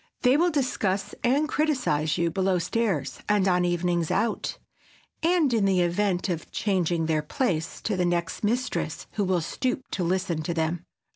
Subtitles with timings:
[0.23, 4.57] They will discuss and criticize you below stairs and on "evenings out,"
[5.21, 9.83] and, in the event of "changing their place," to the next mistress who will stoop
[9.91, 10.83] to listen to them.